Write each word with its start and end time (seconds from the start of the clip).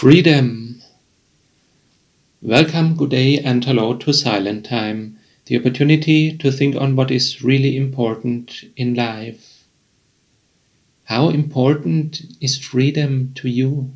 Freedom. 0.00 0.82
Welcome, 2.42 2.96
good 2.96 3.08
day, 3.08 3.38
and 3.38 3.64
hello 3.64 3.96
to 3.96 4.12
Silent 4.12 4.66
Time, 4.66 5.18
the 5.46 5.58
opportunity 5.58 6.36
to 6.36 6.52
think 6.52 6.76
on 6.76 6.96
what 6.96 7.10
is 7.10 7.42
really 7.42 7.78
important 7.78 8.64
in 8.76 8.92
life. 8.92 9.64
How 11.04 11.30
important 11.30 12.20
is 12.42 12.58
freedom 12.58 13.32
to 13.36 13.48
you? 13.48 13.90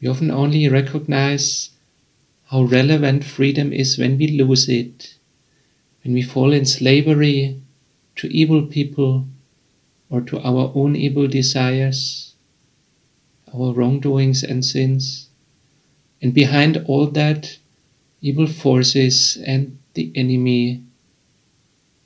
We 0.00 0.08
often 0.08 0.30
only 0.30 0.66
recognize 0.70 1.72
how 2.46 2.62
relevant 2.62 3.22
freedom 3.22 3.70
is 3.70 3.98
when 3.98 4.16
we 4.16 4.28
lose 4.28 4.66
it, 4.66 5.16
when 6.02 6.14
we 6.14 6.22
fall 6.22 6.54
in 6.54 6.64
slavery 6.64 7.60
to 8.16 8.28
evil 8.28 8.62
people 8.62 9.26
or 10.08 10.22
to 10.22 10.40
our 10.40 10.72
own 10.74 10.96
evil 10.96 11.26
desires 11.28 12.31
our 13.54 13.72
wrongdoings 13.72 14.42
and 14.42 14.64
sins. 14.64 15.28
And 16.20 16.32
behind 16.32 16.84
all 16.86 17.06
that, 17.08 17.58
evil 18.20 18.46
forces 18.46 19.36
and 19.44 19.78
the 19.94 20.12
enemy, 20.14 20.82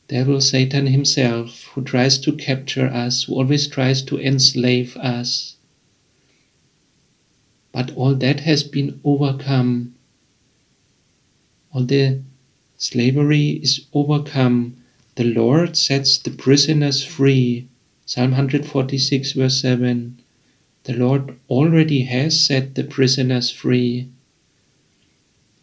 devil 0.08 0.40
Satan 0.40 0.86
himself, 0.86 1.64
who 1.74 1.82
tries 1.82 2.18
to 2.18 2.32
capture 2.32 2.86
us, 2.88 3.24
who 3.24 3.34
always 3.34 3.68
tries 3.68 4.02
to 4.02 4.18
enslave 4.18 4.96
us. 4.96 5.56
But 7.72 7.94
all 7.94 8.14
that 8.14 8.40
has 8.40 8.62
been 8.62 9.00
overcome. 9.04 9.94
All 11.72 11.84
the 11.84 12.22
slavery 12.78 13.60
is 13.62 13.86
overcome. 13.92 14.76
The 15.16 15.24
Lord 15.24 15.76
sets 15.76 16.16
the 16.18 16.30
prisoners 16.30 17.04
free. 17.04 17.68
Psalm 18.06 18.30
146, 18.30 19.32
verse 19.32 19.60
7. 19.60 20.22
The 20.86 20.94
Lord 20.94 21.36
already 21.50 22.02
has 22.02 22.40
set 22.40 22.76
the 22.76 22.84
prisoners 22.84 23.50
free. 23.50 24.06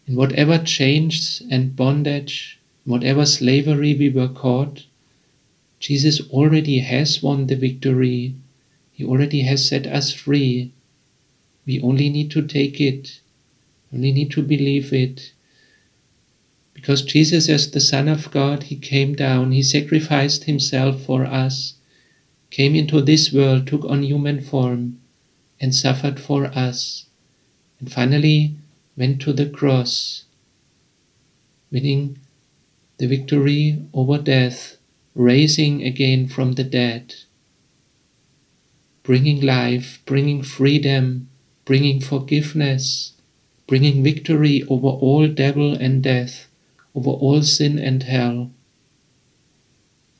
In 0.06 0.16
whatever 0.16 0.58
chains 0.58 1.42
and 1.50 1.74
bondage, 1.74 2.60
whatever 2.84 3.24
slavery 3.24 3.94
we 3.94 4.10
were 4.10 4.28
caught, 4.28 4.84
Jesus 5.80 6.20
already 6.28 6.80
has 6.80 7.22
won 7.22 7.46
the 7.46 7.56
victory. 7.56 8.34
He 8.92 9.02
already 9.02 9.40
has 9.40 9.66
set 9.66 9.86
us 9.86 10.12
free. 10.12 10.72
We 11.64 11.80
only 11.80 12.10
need 12.10 12.30
to 12.32 12.46
take 12.46 12.78
it, 12.78 13.20
only 13.94 14.12
need 14.12 14.30
to 14.32 14.42
believe 14.42 14.92
it. 14.92 15.32
Because 16.74 17.00
Jesus, 17.00 17.48
as 17.48 17.70
the 17.70 17.80
Son 17.80 18.08
of 18.08 18.30
God, 18.30 18.64
He 18.64 18.76
came 18.76 19.14
down, 19.14 19.52
He 19.52 19.62
sacrificed 19.62 20.44
Himself 20.44 21.00
for 21.00 21.24
us, 21.24 21.76
came 22.50 22.74
into 22.74 23.00
this 23.00 23.32
world, 23.32 23.66
took 23.66 23.86
on 23.86 24.02
human 24.02 24.42
form 24.42 25.00
and 25.64 25.74
suffered 25.74 26.20
for 26.20 26.44
us, 26.48 27.06
and 27.80 27.90
finally 27.90 28.54
went 28.98 29.18
to 29.22 29.32
the 29.32 29.48
cross, 29.48 30.24
winning 31.72 32.18
the 32.98 33.06
victory 33.06 33.78
over 33.94 34.18
death, 34.18 34.76
raising 35.14 35.82
again 35.82 36.28
from 36.28 36.52
the 36.52 36.64
dead, 36.64 37.14
bringing 39.04 39.40
life, 39.40 40.02
bringing 40.04 40.42
freedom, 40.42 41.30
bringing 41.64 41.98
forgiveness, 41.98 43.14
bringing 43.66 44.04
victory 44.04 44.62
over 44.64 44.88
all 44.88 45.26
devil 45.26 45.72
and 45.72 46.02
death, 46.02 46.46
over 46.94 47.08
all 47.08 47.42
sin 47.42 47.78
and 47.78 48.02
hell. 48.02 48.50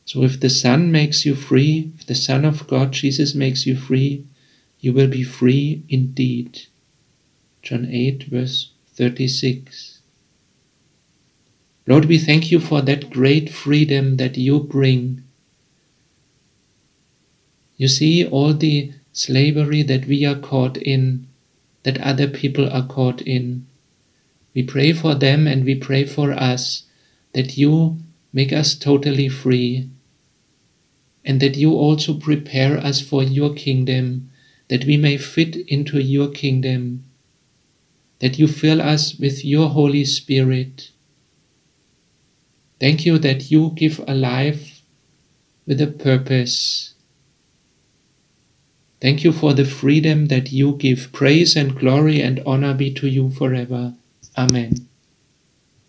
So 0.06 0.22
if 0.22 0.40
the 0.40 0.48
Son 0.48 0.90
makes 0.90 1.26
you 1.26 1.34
free, 1.34 1.92
if 1.98 2.06
the 2.06 2.14
Son 2.14 2.46
of 2.46 2.66
God, 2.66 2.92
Jesus, 2.92 3.34
makes 3.34 3.66
you 3.66 3.76
free, 3.76 4.24
you 4.84 4.92
will 4.92 5.08
be 5.08 5.24
free 5.24 5.82
indeed. 5.88 6.60
John 7.62 7.88
8, 7.90 8.24
verse 8.24 8.70
36. 8.92 10.00
Lord, 11.86 12.04
we 12.04 12.18
thank 12.18 12.50
you 12.50 12.60
for 12.60 12.82
that 12.82 13.08
great 13.08 13.48
freedom 13.48 14.18
that 14.18 14.36
you 14.36 14.60
bring. 14.60 15.24
You 17.78 17.88
see 17.88 18.26
all 18.26 18.52
the 18.52 18.92
slavery 19.14 19.82
that 19.82 20.06
we 20.06 20.26
are 20.26 20.38
caught 20.38 20.76
in, 20.76 21.28
that 21.84 21.98
other 22.02 22.28
people 22.28 22.68
are 22.70 22.86
caught 22.86 23.22
in. 23.22 23.66
We 24.54 24.64
pray 24.64 24.92
for 24.92 25.14
them 25.14 25.46
and 25.46 25.64
we 25.64 25.76
pray 25.76 26.04
for 26.04 26.32
us 26.32 26.82
that 27.32 27.56
you 27.56 27.96
make 28.34 28.52
us 28.52 28.74
totally 28.74 29.30
free 29.30 29.88
and 31.24 31.40
that 31.40 31.56
you 31.56 31.72
also 31.72 32.12
prepare 32.12 32.76
us 32.76 33.00
for 33.00 33.22
your 33.22 33.54
kingdom 33.54 34.30
that 34.68 34.84
we 34.84 34.96
may 34.96 35.16
fit 35.16 35.56
into 35.68 36.00
your 36.00 36.28
kingdom, 36.28 37.04
that 38.20 38.38
you 38.38 38.48
fill 38.48 38.80
us 38.80 39.16
with 39.18 39.44
your 39.44 39.68
Holy 39.68 40.04
Spirit. 40.04 40.90
Thank 42.80 43.06
you 43.06 43.18
that 43.18 43.50
you 43.50 43.72
give 43.74 44.00
a 44.06 44.14
life 44.14 44.82
with 45.66 45.80
a 45.80 45.86
purpose. 45.86 46.94
Thank 49.00 49.22
you 49.22 49.32
for 49.32 49.52
the 49.52 49.64
freedom 49.66 50.26
that 50.26 50.50
you 50.50 50.76
give. 50.76 51.10
Praise 51.12 51.56
and 51.56 51.76
glory 51.76 52.22
and 52.22 52.42
honor 52.46 52.74
be 52.74 52.92
to 52.94 53.06
you 53.06 53.30
forever. 53.30 53.94
Amen. 54.36 54.88